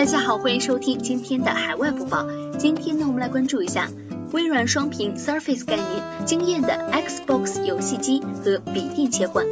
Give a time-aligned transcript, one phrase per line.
[0.00, 2.26] 大家好，欢迎收听今天的海外播报。
[2.58, 3.86] 今天呢，我们来关注一下
[4.32, 9.44] 微软双屏 Surface 概念，惊艳的 Xbox 游戏机和笔电切换。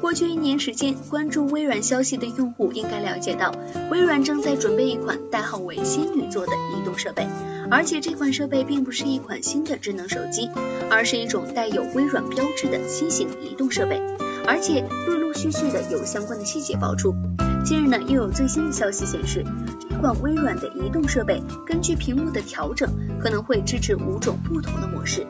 [0.00, 3.54] 过去一年时间，关注微软消息的用户应该了解到，
[3.88, 7.24] 微软正在准备一款代号为仙女座的移动设备，
[7.70, 10.50] 而且这款设备并不是一款新的智能手机，
[10.90, 14.02] 而是一种带有微软标志的新型移动设备，
[14.48, 17.14] 而且陆陆续续的有相关的细节爆出。
[17.66, 19.44] 近日呢，又有最新的消息显示，
[19.90, 25.26] 这款微软的移动设备根据屏幕的调整，可能会支持五种不同的模式。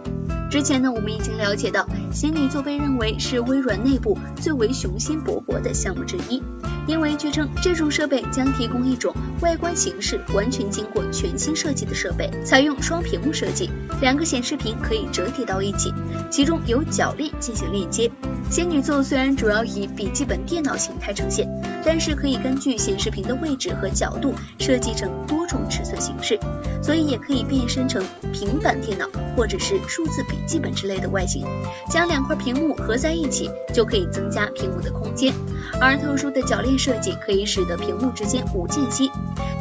[0.56, 6.42] 之前呢，我们已经了解到，仙女座被认为是微软内部最为雄心勃勃的项目之一，
[6.86, 13.68] 因为据称这种设备将提供一种外观形式完全经过全新设计的设备，采用双屏幕设计，
[14.00, 15.92] 两个显示屏可以折叠到一起，
[16.30, 18.10] 其中有铰链进行链接。
[18.48, 21.46] 仙女座虽然主要以笔记本电脑形态呈现，
[21.84, 26.38] 但是可以根据显示屏的位置和角度设计成多尺寸形式，
[26.82, 31.44] 所以也可以变身成平板电脑或者是数字笔记本之类的外形。
[31.90, 35.32] 将两块屏幕合在一起，就可以增加屏幕的空间。
[35.80, 39.10] 而特殊的铰链设计可以使得屏幕之间无间隙。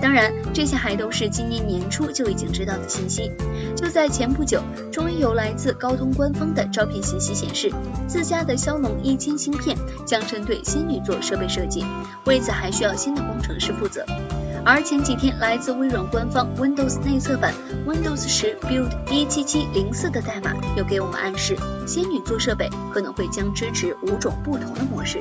[0.01, 3.31] 当然，这些还都是今年年初就已经知道的信息。
[3.75, 7.71] 就在前不久，终于有来自高通官方的招聘信息显示，
[8.07, 11.83] 自家的骁龙一千芯片将针对仙女座设备设计，
[12.25, 14.05] 为此还需要新的工程师负责。
[14.67, 17.53] 而前几天，来自微软官方 Windows 内测版
[17.85, 25.19] Windows 十 Build 一七七零四的代码又给我们暗示，仙女座设备可能会将支持五种不同的模式。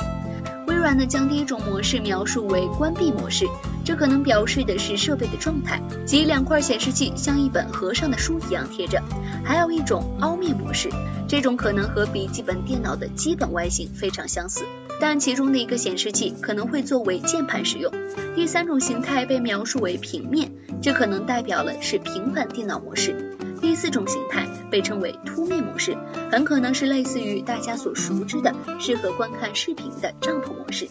[0.75, 3.47] 微软呢将第一种模式描述为关闭模式，
[3.85, 9.01] 这可能表示的是设备的状态，即两块显示器像一本合上的书一样贴着。
[9.45, 10.91] 还有一种凹面模式，
[11.29, 14.65] 这种可能和笔记本电脑的基本外形非常相似，
[15.01, 17.93] 但其中的一个显示器可能会作为键盘使用。
[18.35, 20.51] 第三种形态被描述为平面，
[20.83, 23.39] 这可能代表了是平板电脑模式。
[23.65, 25.97] 第四种形态被称为凸面模式，
[26.31, 30.87] 很可能是类似于大家所熟知的适合观看视频的帐篷模式。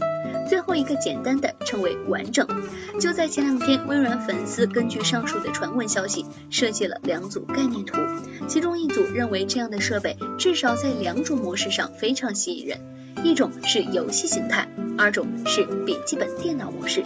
[0.50, 2.47] 最后一个简单的称为完整。
[3.00, 7.95] 就在前两天，微软粉丝根据上述的传闻消息设计了两组概念图，
[8.47, 12.79] 其中一组认为这样的设备至少在两种模式上非常吸引人，
[13.23, 14.67] 一种是游戏形态，
[14.97, 17.03] 二种是笔记本电脑模式。